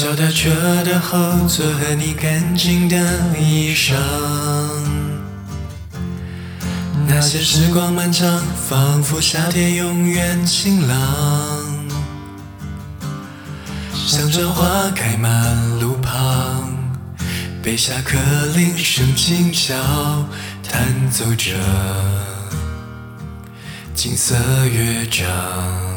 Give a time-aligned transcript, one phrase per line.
[0.00, 0.48] 脚踏车
[0.82, 2.96] 的后座和你干净的
[3.38, 3.92] 衣裳，
[7.06, 10.96] 那些时光漫长，仿佛夏天永远晴朗。
[13.92, 16.72] 像春花开满路旁，
[17.62, 18.16] 被下课
[18.56, 19.74] 铃声轻敲，
[20.66, 21.52] 弹奏着
[23.94, 25.89] 金色乐章。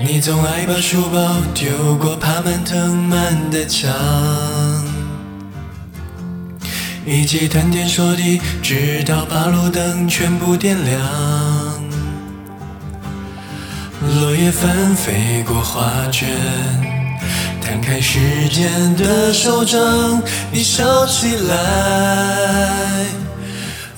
[0.00, 1.18] 你总爱把书包
[1.52, 3.92] 丢过爬满藤蔓的墙，
[7.04, 11.00] 一起谈天说地，直到把路灯全部点亮。
[14.00, 16.28] 落叶纷飞过画卷，
[17.60, 23.04] 摊开时间的手掌，你笑起来，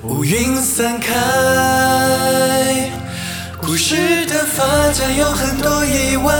[0.05, 2.40] 乌云散开。
[3.71, 6.35] 故事的发展有很多意外，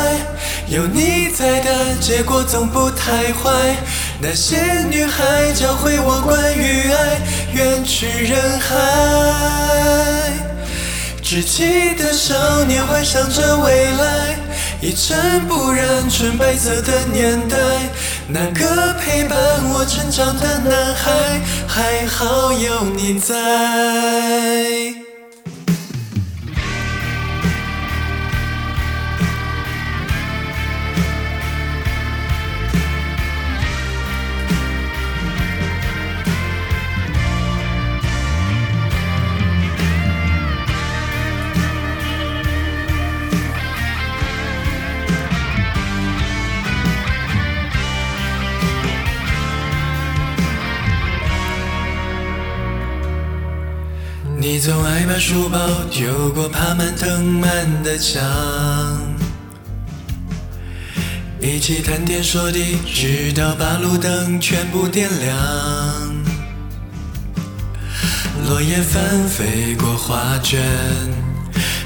[0.67, 3.77] 有你在的结果总不太坏。
[4.21, 7.21] 那些女孩教会我关于爱，
[7.55, 8.75] 远去人海。
[11.23, 14.37] 稚气的少年幻想着未来，
[14.81, 17.57] 一尘不染纯白色的年代。
[18.27, 19.39] 那个陪伴
[19.73, 25.10] 我成长的男孩，还好有你在。
[54.53, 55.61] 你总爱把书包
[55.93, 58.21] 丢过爬满藤蔓的墙，
[61.41, 65.37] 一起谈天说地，直到把路灯全部点亮。
[68.49, 70.61] 落叶纷飞过画卷，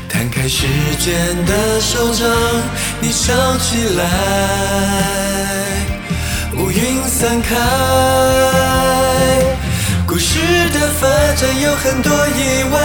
[0.08, 0.66] 摊开时
[0.98, 2.26] 间的手掌，
[2.98, 4.06] 你笑起来，
[6.56, 9.03] 乌云散开。
[10.14, 10.38] 故事
[10.70, 12.78] 的发展有很多意外，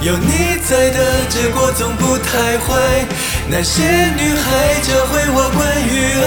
[0.00, 3.04] 有你在的结果总不太坏。
[3.50, 3.82] 那些
[4.16, 6.26] 女孩教会我关于爱，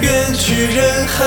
[0.00, 1.18] 远去人海。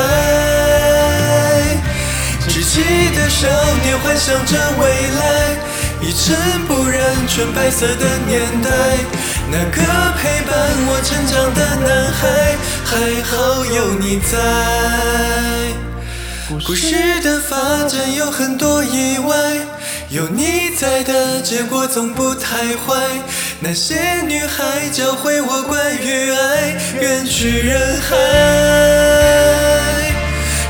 [2.48, 2.80] 稚气
[3.18, 3.50] 的少
[3.84, 4.88] 年幻想着未
[5.20, 5.52] 来，
[6.00, 6.34] 一尘
[6.70, 8.72] 不染纯白色的年代。
[9.52, 9.84] 那个
[10.22, 10.56] 陪伴
[10.88, 12.56] 我成长的男孩，
[12.86, 15.87] 还好有你在。
[16.50, 17.58] 故事的发
[17.90, 19.36] 展有很多意外，
[20.10, 22.96] 有你在的结果总不太坏。
[23.60, 28.16] 那些女孩教会我关于爱，远去人海。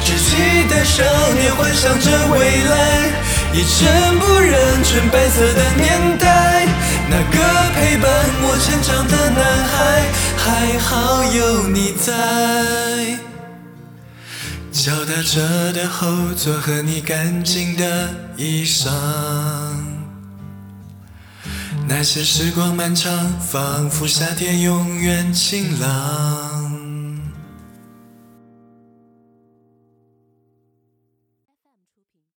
[0.03, 3.11] 稚气的少年幻想着未来，
[3.53, 6.65] 一尘不染纯白色的年代。
[7.07, 7.37] 那个
[7.75, 8.09] 陪伴
[8.41, 9.75] 我成长的男孩，
[10.37, 12.86] 还好有你在。
[14.87, 18.89] 脚踏车的后座和你干净的衣裳，
[21.89, 26.66] 那些时光漫长，仿佛夏天永远晴朗。